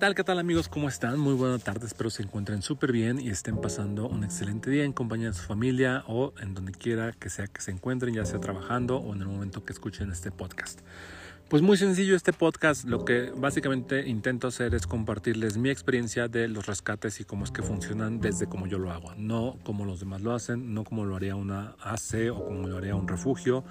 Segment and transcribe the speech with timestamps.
[0.00, 0.14] tal?
[0.14, 0.66] ¿Qué tal amigos?
[0.66, 1.20] ¿Cómo están?
[1.20, 4.94] Muy buenas tardes, espero se encuentren súper bien y estén pasando un excelente día en
[4.94, 8.40] compañía de su familia o en donde quiera que sea que se encuentren, ya sea
[8.40, 10.80] trabajando o en el momento que escuchen este podcast.
[11.50, 16.46] Pues muy sencillo este podcast, lo que básicamente intento hacer es compartirles mi experiencia de
[16.46, 19.98] los rescates y cómo es que funcionan desde como yo lo hago, no como los
[19.98, 23.64] demás lo hacen, no como lo haría una AC o como lo haría un refugio,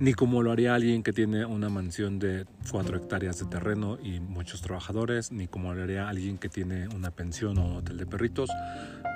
[0.00, 4.18] ni como lo haría alguien que tiene una mansión de 4 hectáreas de terreno y
[4.18, 8.06] muchos trabajadores, ni como lo haría alguien que tiene una pensión o un hotel de
[8.06, 8.50] perritos,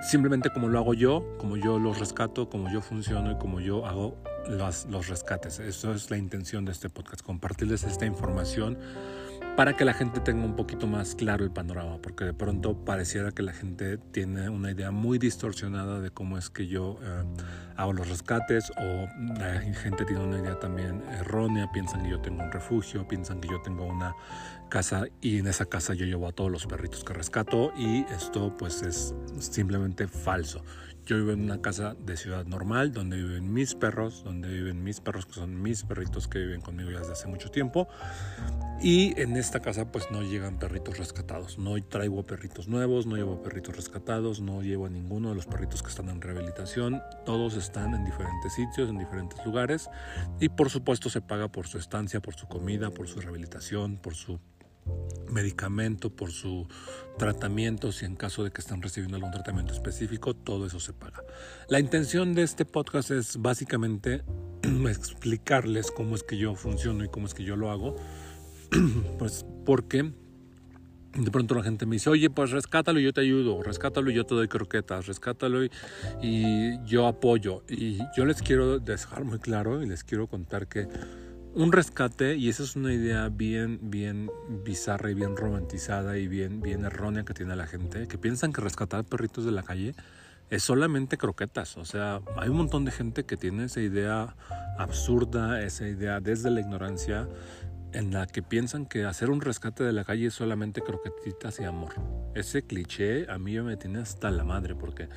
[0.08, 3.84] simplemente como lo hago yo, como yo los rescato, como yo funciono y como yo
[3.86, 5.58] hago los, los rescates.
[5.58, 8.78] Eso es la intención de este podcast, compartirles esta información
[9.56, 13.30] para que la gente tenga un poquito más claro el panorama, porque de pronto pareciera
[13.30, 17.22] que la gente tiene una idea muy distorsionada de cómo es que yo eh,
[17.76, 19.06] hago los rescates o
[19.38, 23.48] la gente tiene una idea también errónea, piensan que yo tengo un refugio, piensan que
[23.48, 24.16] yo tengo una
[24.70, 28.52] casa y en esa casa yo llevo a todos los perritos que rescato y esto
[28.56, 30.64] pues es simplemente falso.
[31.06, 35.00] Yo vivo en una casa de ciudad normal donde viven mis perros, donde viven mis
[35.00, 37.88] perros que son mis perritos que viven conmigo ya desde hace mucho tiempo.
[38.80, 41.58] Y en esta casa pues no llegan perritos rescatados.
[41.58, 45.82] No traigo perritos nuevos, no llevo perritos rescatados, no llevo a ninguno de los perritos
[45.82, 47.02] que están en rehabilitación.
[47.26, 49.90] Todos están en diferentes sitios, en diferentes lugares.
[50.40, 54.14] Y por supuesto se paga por su estancia, por su comida, por su rehabilitación, por
[54.14, 54.40] su
[55.30, 56.66] medicamento, por su
[57.18, 61.22] tratamiento, si en caso de que están recibiendo algún tratamiento específico, todo eso se paga.
[61.68, 64.22] La intención de este podcast es básicamente
[64.88, 67.96] explicarles cómo es que yo funciono y cómo es que yo lo hago,
[69.18, 70.12] pues porque
[71.16, 74.14] de pronto la gente me dice, oye, pues rescátalo y yo te ayudo, rescátalo y
[74.14, 75.70] yo te doy croquetas, rescátalo y,
[76.20, 77.62] y yo apoyo.
[77.68, 80.88] Y yo les quiero dejar muy claro y les quiero contar que
[81.54, 84.28] un rescate, y esa es una idea bien, bien
[84.64, 88.60] bizarra y bien romantizada y bien, bien errónea que tiene la gente, que piensan que
[88.60, 89.94] rescatar perritos de la calle
[90.50, 91.76] es solamente croquetas.
[91.76, 94.34] O sea, hay un montón de gente que tiene esa idea
[94.78, 97.28] absurda, esa idea desde la ignorancia,
[97.92, 101.64] en la que piensan que hacer un rescate de la calle es solamente croquetitas y
[101.64, 101.94] amor.
[102.34, 105.08] Ese cliché a mí me tiene hasta la madre, porque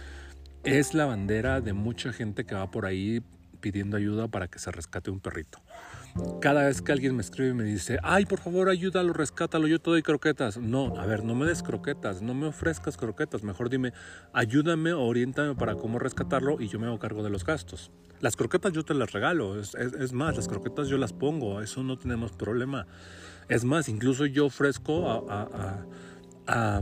[0.63, 3.23] es la bandera de mucha gente que va por ahí
[3.59, 5.59] pidiendo ayuda para que se rescate un perrito.
[6.41, 9.79] Cada vez que alguien me escribe y me dice, ay, por favor, ayúdalo, rescátalo, yo
[9.79, 10.57] te doy croquetas.
[10.57, 13.44] No, a ver, no me des croquetas, no me ofrezcas croquetas.
[13.44, 13.94] Mejor dime,
[14.33, 17.91] ayúdame, oriéntame para cómo rescatarlo y yo me hago cargo de los gastos.
[18.19, 21.97] Las croquetas yo te las regalo, es, más, las croquetas yo las pongo, eso no
[21.97, 22.88] tenemos problema.
[23.50, 25.85] Es más, incluso yo ofrezco a,
[26.47, 26.81] a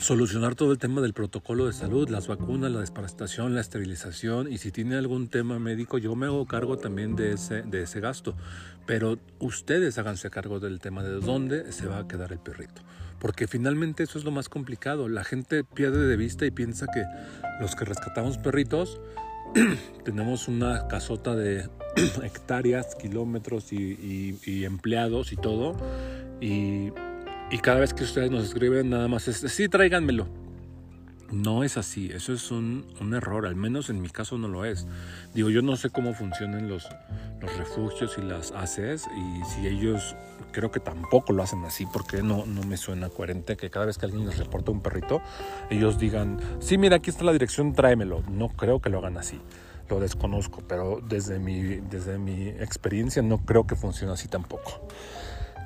[0.00, 4.56] solucionar todo el tema del protocolo de salud, las vacunas, la desparasitación, la esterilización y
[4.56, 8.34] si tiene algún tema médico yo me hago cargo también de ese, de ese gasto.
[8.86, 12.82] Pero ustedes háganse cargo del tema de dónde se va a quedar el perrito.
[13.18, 15.08] Porque finalmente eso es lo más complicado.
[15.08, 17.04] La gente pierde de vista y piensa que
[17.60, 18.98] los que rescatamos perritos
[20.04, 21.68] tenemos una casota de
[22.24, 25.76] hectáreas, kilómetros y, y empleados y todo.
[26.40, 26.90] Y
[27.50, 30.28] y cada vez que ustedes nos escriben, nada más es, sí, tráiganmelo.
[31.32, 34.86] No es así, eso es un, error, al menos en mi caso no lo es.
[35.32, 36.88] Digo, yo no sé cómo funcionan los,
[37.40, 40.16] los refugios y las ACES y si ellos
[40.50, 43.96] creo que tampoco lo hacen así porque no, no me suena coherente que cada vez
[43.96, 45.22] que alguien les reporta un perrito,
[45.70, 48.24] ellos digan, sí, mira, aquí está la dirección, tráemelo.
[48.28, 49.40] No creo que lo hagan así,
[49.88, 54.88] lo desconozco, pero desde mi, desde mi experiencia no creo que funcione así tampoco.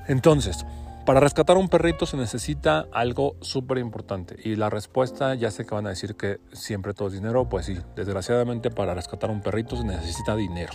[0.07, 0.63] Entonces,
[1.05, 5.75] para rescatar un perrito se necesita algo súper importante y la respuesta ya sé que
[5.75, 9.77] van a decir que siempre todo es dinero, pues sí, desgraciadamente para rescatar un perrito
[9.77, 10.73] se necesita dinero.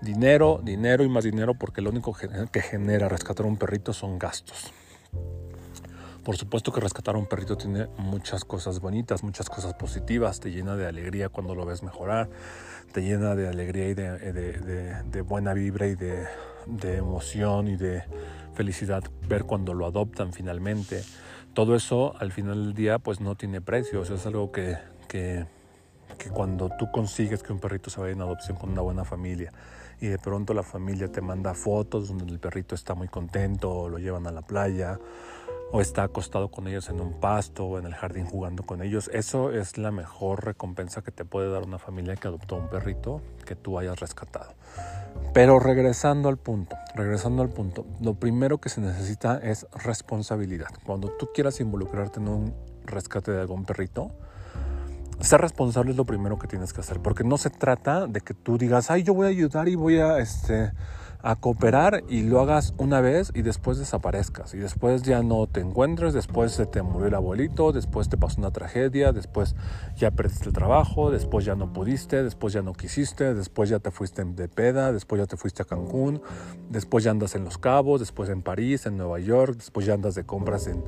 [0.00, 4.72] Dinero, dinero y más dinero porque lo único que genera rescatar un perrito son gastos.
[6.24, 10.76] Por supuesto que rescatar un perrito tiene muchas cosas bonitas, muchas cosas positivas, te llena
[10.76, 12.30] de alegría cuando lo ves mejorar,
[12.92, 16.28] te llena de alegría y de, buena vibra y de,
[16.66, 18.02] de emoción y de
[18.54, 21.02] felicidad ver cuando lo adoptan finalmente.
[21.54, 24.76] Todo eso al final del día pues no tiene precio, o sea, es algo que,
[25.08, 25.46] que,
[26.32, 29.52] cuando tú consigues que un perrito se vaya en adopción con una buena familia
[30.00, 33.98] y de pronto la familia te manda fotos donde el perrito está muy contento lo
[33.98, 35.00] llevan a la playa
[35.72, 39.10] o está acostado con ellos en un pasto o en el jardín jugando con ellos.
[39.12, 43.22] Eso es la mejor recompensa que te puede dar una familia que adoptó un perrito
[43.46, 44.52] que tú hayas rescatado.
[45.32, 50.68] Pero regresando al punto, regresando al punto, lo primero que se necesita es responsabilidad.
[50.84, 52.54] Cuando tú quieras involucrarte en un
[52.84, 54.10] rescate de algún perrito,
[55.20, 58.34] ser responsable es lo primero que tienes que hacer, porque no se trata de que
[58.34, 60.72] tú digas, ay, yo voy a ayudar y voy a, este,
[61.22, 64.54] a cooperar y lo hagas una vez y después desaparezcas.
[64.54, 68.40] Y después ya no te encuentres, después se te murió el abuelito, después te pasó
[68.40, 69.54] una tragedia, después
[69.96, 73.90] ya perdiste el trabajo, después ya no pudiste, después ya no quisiste, después ya te
[73.90, 76.20] fuiste de peda, después ya te fuiste a Cancún,
[76.68, 80.14] después ya andas en Los Cabos, después en París, en Nueva York, después ya andas
[80.14, 80.82] de compras en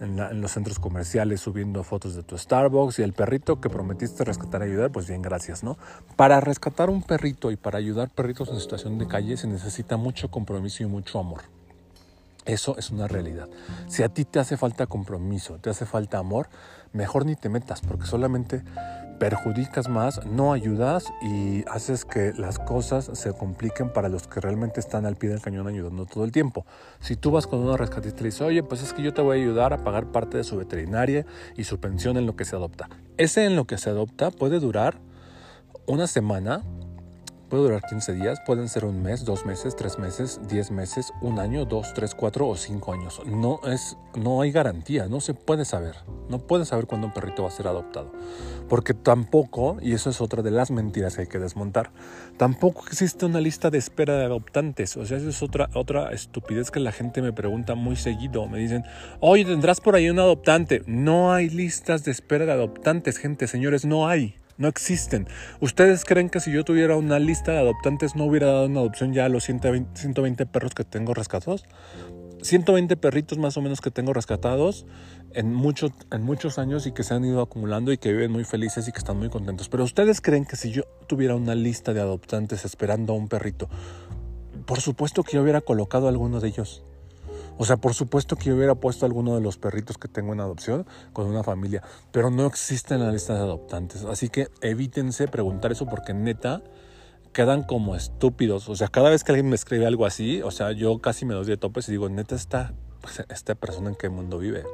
[0.00, 4.62] en, los centros comerciales subiendo fotos de tu Starbucks y el perrito que prometiste rescatar
[4.62, 5.76] y ayudar, pues bien, gracias, ¿no?
[6.16, 10.30] Para rescatar un perrito y para ayudar perritos en situación de calle se necesita mucho
[10.30, 11.42] compromiso y mucho amor.
[12.46, 13.48] Eso es una realidad.
[13.88, 16.48] Si a ti te hace falta compromiso, te hace falta amor,
[16.92, 18.62] mejor ni te metas porque solamente
[19.20, 24.80] perjudicas más, no ayudas y haces que las cosas se compliquen para los que realmente
[24.80, 26.64] están al pie del cañón ayudando todo el tiempo.
[27.00, 29.20] Si tú vas con una rescatista y le dices, oye, pues es que yo te
[29.20, 32.46] voy a ayudar a pagar parte de su veterinaria y su pensión en lo que
[32.46, 32.88] se adopta.
[33.18, 34.98] Ese en lo que se adopta puede durar
[35.86, 36.62] una semana,
[37.50, 41.40] Puede durar 15 días, pueden ser un mes, dos meses, tres meses, diez meses, un
[41.40, 43.20] año, dos, tres, cuatro o cinco años.
[43.26, 45.96] No, es, no hay garantía, no se puede saber.
[46.28, 48.12] No puedes saber cuándo un perrito va a ser adoptado.
[48.68, 51.90] Porque tampoco, y eso es otra de las mentiras que hay que desmontar,
[52.36, 54.96] tampoco existe una lista de espera de adoptantes.
[54.96, 58.46] O sea, eso es otra, otra estupidez que la gente me pregunta muy seguido.
[58.46, 58.84] Me dicen,
[59.18, 60.84] oye, ¿tendrás por ahí un adoptante?
[60.86, 65.26] No hay listas de espera de adoptantes, gente, señores, no hay no existen.
[65.60, 69.12] ¿Ustedes creen que si yo tuviera una lista de adoptantes no hubiera dado una adopción
[69.14, 71.64] ya a los 120, perros que tengo rescatados?
[72.42, 74.86] 120 perritos más o menos que tengo rescatados
[75.32, 78.86] en, en muchos años y que se han ido acumulando y que viven muy felices
[78.86, 79.70] y que están muy contentos.
[79.70, 83.68] Pero ustedes creen que si yo tuviera una lista de adoptantes esperando a un perrito,
[84.66, 86.84] por supuesto que yo hubiera colocado a alguno de ellos.
[87.60, 90.40] O sea, por supuesto que yo hubiera puesto alguno de los perritos que tengo en
[90.40, 94.06] adopción con una familia, pero no existe en la lista de adoptantes.
[94.06, 96.62] Así que evítense preguntar eso porque neta
[97.34, 98.70] quedan como estúpidos.
[98.70, 101.34] O sea, cada vez que alguien me escribe algo así, o sea, yo casi me
[101.34, 102.72] doy de topes y digo, neta, esta,
[103.28, 104.64] esta persona en qué mundo vive.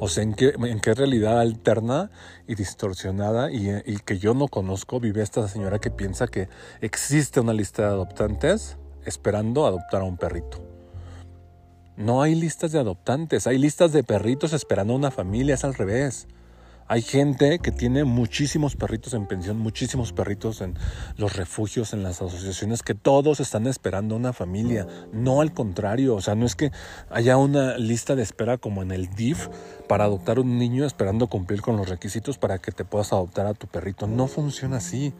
[0.00, 2.10] O sea, ¿en qué, en qué realidad alterna
[2.46, 6.50] y distorsionada y, y, que yo no conozco vive esta señora que piensa que
[6.82, 10.67] existe una lista de adoptantes esperando adoptar a un perrito.
[11.98, 16.28] No hay listas de adoptantes, hay listas de perritos esperando una familia, es al revés.
[16.86, 20.74] Hay gente que tiene muchísimos perritos en pensión, muchísimos perritos en
[21.16, 24.86] los refugios, en las asociaciones, que todos están esperando una familia.
[25.12, 26.70] No al contrario, o sea, no es que
[27.10, 29.48] haya una lista de espera como en el DIF
[29.88, 33.54] para adoptar un niño esperando cumplir con los requisitos para que te puedas adoptar a
[33.54, 34.06] tu perrito.
[34.06, 35.12] No funciona así.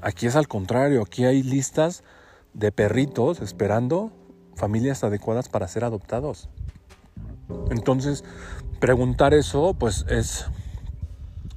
[0.00, 2.02] Aquí es al contrario, aquí hay listas
[2.54, 4.10] de perritos esperando
[4.54, 6.48] familias adecuadas para ser adoptados.
[7.70, 8.24] Entonces,
[8.80, 10.46] preguntar eso, pues es,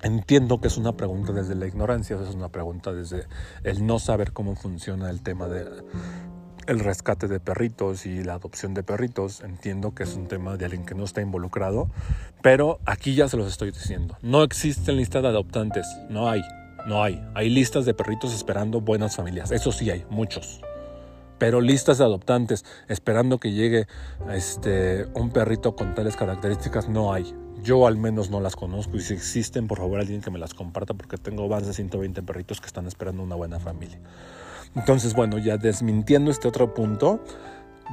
[0.02, 3.28] entiendo que es una pregunta desde la ignorancia, es una pregunta desde
[3.64, 5.66] el no saber cómo funciona el tema de
[6.68, 9.42] el rescate de perritos y la adopción de perritos.
[9.42, 11.90] Entiendo que es un tema de alguien que no está involucrado,
[12.42, 14.18] pero aquí ya se los estoy diciendo.
[14.24, 16.42] No existen listas de adoptantes, no hay,
[16.88, 17.24] no hay.
[17.36, 20.62] Hay listas de perritos esperando buenas familias, eso sí hay, muchos
[21.38, 23.88] pero listas de adoptantes esperando que llegue
[24.32, 27.34] este, un perrito con tales características no hay.
[27.64, 30.54] Yo al menos no las conozco y si existen, por favor alguien que me las
[30.54, 34.00] comparta porque tengo más de 120 perritos que están esperando una buena familia.
[34.76, 37.24] Entonces, bueno, ya desmintiendo este otro punto,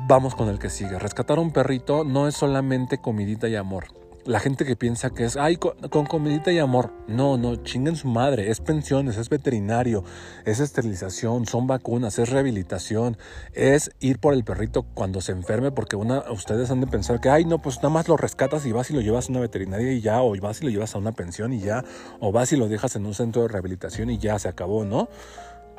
[0.08, 0.98] vamos con el que sigue.
[0.98, 5.36] Rescatar un perrito no es solamente comidita y amor la gente que piensa que es,
[5.36, 6.92] ay, con, comidita y amor.
[7.08, 8.50] No, no, chinguen su madre.
[8.50, 10.04] Es pensiones, es veterinario,
[10.44, 13.16] es esterilización, son vacunas, es rehabilitación,
[13.52, 17.30] es ir por el perrito cuando se enferme, porque una, ustedes han de pensar que,
[17.30, 19.92] ay, no, pues nada más lo rescatas y vas y lo llevas a una veterinaria
[19.92, 21.84] y ya, o vas y lo llevas a una pensión y ya,
[22.20, 25.08] o vas y lo dejas en un centro de rehabilitación y ya se acabó, ¿no?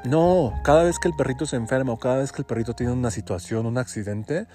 [0.06, 2.92] No, cada vez que el perrito se enferma o cada vez que el perrito tiene
[2.92, 4.48] una situación, un accidente,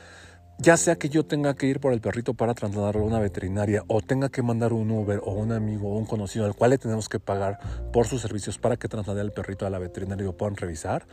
[0.58, 3.84] ya sea que yo tenga que ir por el perrito para trasladarlo a una veterinaria
[3.86, 6.78] o tenga que mandar un Uber o un amigo o un conocido al cual le
[6.78, 7.58] tenemos que pagar
[7.92, 11.06] por sus servicios para que traslade al perrito a la veterinaria y lo puedan revisar,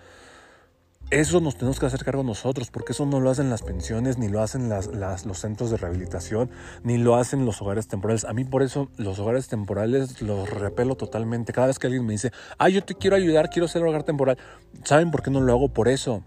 [1.12, 4.28] eso nos tenemos que hacer cargo nosotros, porque eso no lo hacen las pensiones, ni
[4.28, 6.50] lo hacen los centros de rehabilitación,
[6.84, 8.26] ni lo hacen los hogares temporales.
[8.26, 11.54] A mí por eso los hogares temporales los repelo totalmente.
[11.54, 14.40] Cada vez que alguien me dice, ah, yo te quiero ayudar, quiero ser hogar temporal,
[14.84, 15.70] ¿saben por qué no lo hago?
[15.70, 16.24] Por eso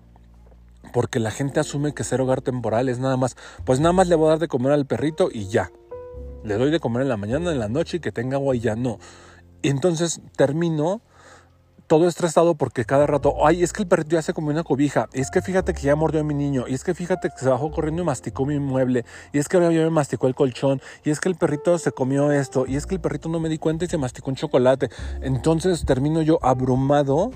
[0.92, 4.14] porque la gente asume que ser hogar temporal es nada más, pues nada más le
[4.14, 5.70] voy a dar de comer al perrito y ya.
[6.44, 8.60] Le doy de comer en la mañana, en la noche y que tenga agua y
[8.60, 8.98] ya no.
[9.62, 11.00] Y entonces termino
[11.88, 15.08] todo estresado porque cada rato, ay, es que el perrito ya se comió una cobija,
[15.14, 17.38] y es que fíjate que ya mordió a mi niño, y es que fíjate que
[17.38, 20.82] se bajó corriendo y masticó mi mueble, y es que ya me masticó el colchón,
[21.02, 23.48] y es que el perrito se comió esto, y es que el perrito no me
[23.48, 24.90] di cuenta y se masticó un chocolate.
[25.22, 27.30] Entonces termino yo abrumado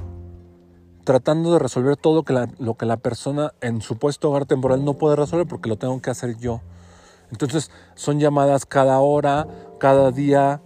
[1.05, 2.25] tratando de resolver todo
[2.59, 6.11] lo que la persona en supuesto hogar temporal no puede resolver porque lo tengo que
[6.11, 6.61] hacer yo.
[7.33, 10.61] Entonces son llamadas cada hora, cada día,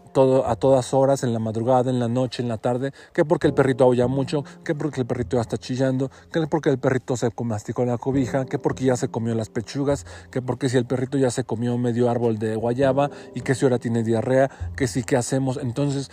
[0.45, 3.55] a todas horas, en la madrugada, en la noche, en la tarde, que porque el
[3.55, 7.31] perrito aulla mucho, que porque el perrito ya está chillando, que porque el perrito se
[7.45, 11.19] masticó la cobija, que porque ya se comió las pechugas, que porque si el perrito
[11.19, 15.05] ya se comió medio árbol de guayaba y que si ahora tiene diarrea, que si
[15.05, 15.59] qué hacemos.
[15.59, 16.11] Entonces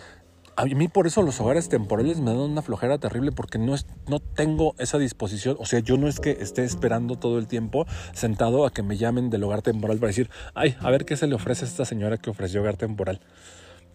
[0.55, 3.85] a mí por eso los hogares temporales me dan una flojera terrible porque no, es,
[4.07, 5.55] no tengo esa disposición.
[5.59, 8.97] O sea, yo no es que esté esperando todo el tiempo sentado a que me
[8.97, 11.85] llamen del hogar temporal para decir, ay, a ver qué se le ofrece a esta
[11.85, 13.19] señora que ofreció hogar temporal.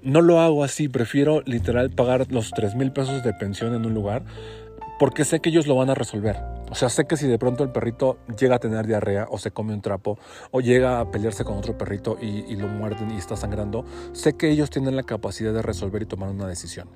[0.02, 3.94] No lo hago así, prefiero literal pagar los 3 mil pesos de pensión en un
[3.94, 4.22] lugar
[4.98, 6.36] porque sé que ellos lo van a resolver.
[6.70, 9.50] O sea, sé que si de pronto el perrito llega a tener diarrea o se
[9.50, 10.18] come un trapo
[10.50, 14.34] o llega a pelearse con otro perrito y, y lo muerden y está sangrando, sé
[14.34, 16.88] que ellos tienen la capacidad de resolver y tomar una decisión.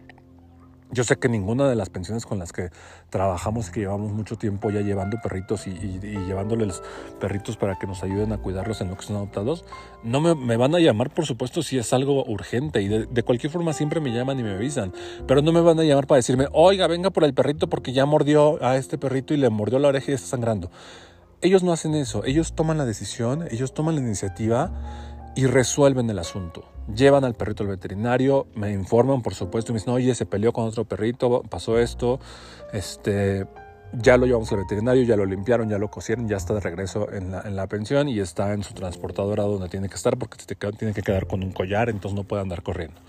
[0.92, 2.68] Yo sé que ninguna de las pensiones con las que
[3.08, 6.82] trabajamos, que llevamos mucho tiempo ya llevando perritos y, llevándoles
[7.18, 9.64] perritos para que nos ayuden a cuidarlos en lo que son adoptados,
[10.04, 12.82] no me, van a llamar, por supuesto, si es algo urgente.
[12.82, 14.92] Y de, cualquier forma siempre me llaman y me avisan.
[15.26, 18.04] Pero no me van a llamar para decirme, oiga, venga por el perrito porque ya
[18.04, 20.70] mordió a este perrito y le mordió la oreja y está sangrando.
[21.40, 22.22] Ellos no hacen eso.
[22.26, 24.70] Ellos toman la decisión, ellos toman la iniciativa
[25.34, 26.71] y resuelven el asunto.
[26.94, 30.52] Llevan al perrito al veterinario, me informan, por supuesto, y me dicen, oye, se peleó
[30.52, 32.18] con otro perrito, pasó esto,
[32.72, 33.46] este,
[33.92, 37.12] ya lo llevamos al veterinario, ya lo limpiaron, ya lo cosieron, ya está de regreso
[37.12, 40.38] en la, en la pensión y está en su transportadora donde tiene que estar porque
[40.78, 43.00] tiene que quedar con un collar, entonces no puede andar corriendo.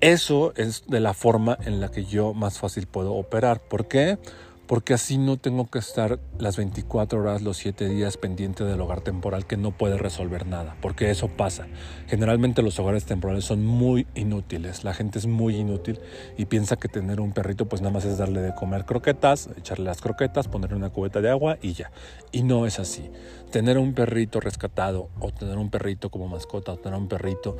[0.00, 3.60] Eso es de la forma en la que yo más fácil puedo operar.
[3.60, 4.18] ¿Por qué?
[4.66, 9.00] Porque así no tengo que estar las 24 horas, los 7 días pendiente del hogar
[9.02, 11.66] temporal que no puede resolver nada, porque eso pasa.
[12.06, 16.00] Generalmente los hogares temporales son muy inútiles, la gente es muy inútil
[16.38, 19.84] y piensa que tener un perrito pues nada más es darle de comer croquetas, echarle
[19.84, 21.90] las croquetas, ponerle una cubeta de agua y ya.
[22.32, 23.10] Y no es así.
[23.50, 27.56] Tener un perrito rescatado o tener un perrito como mascota o tener un perrito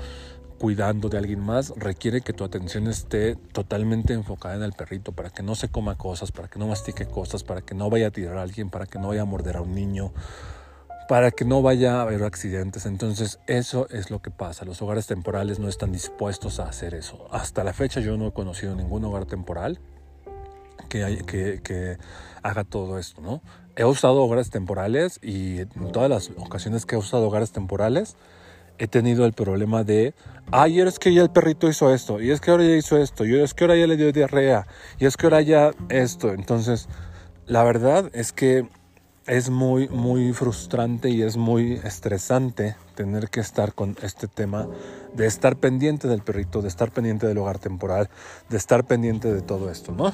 [0.59, 5.31] cuidando de alguien más requiere que tu atención esté totalmente enfocada en el perrito para
[5.31, 8.11] que no se coma cosas, para que no mastique cosas, para que no vaya a
[8.11, 10.13] tirar a alguien, para que no vaya a morder a un niño,
[11.09, 12.87] para que no vaya a haber accidentes.
[12.87, 14.65] Entonces eso es lo que pasa.
[14.65, 17.27] Los hogares temporales no están dispuestos a hacer eso.
[17.31, 19.81] Hasta la fecha yo no he conocido ningún hogar temporal
[20.89, 21.99] que,
[22.43, 23.43] haga todo esto, ¿no?
[23.77, 28.17] He usado hogares temporales y en todas las ocasiones que he usado hogares temporales,
[28.79, 30.15] he tenido el problema de,
[30.51, 33.25] ay, es que ya el perrito hizo esto, y es que ahora ya hizo esto,
[33.25, 34.67] y es que ahora ya le dio diarrea,
[34.99, 36.33] y es que ahora ya esto.
[36.33, 36.89] Entonces,
[37.47, 38.67] la verdad es que
[39.27, 44.69] es muy, muy frustrante y es muy estresante tener que estar con este tema
[45.15, 48.11] de estar pendiente del perrito, de estar pendiente del hogar temporal,
[48.51, 50.13] de estar pendiente de todo esto, ¿no?